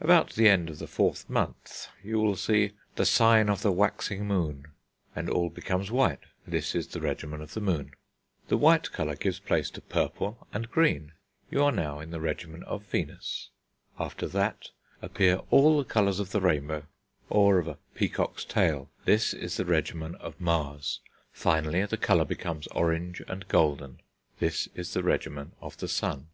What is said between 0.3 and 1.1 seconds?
the end of the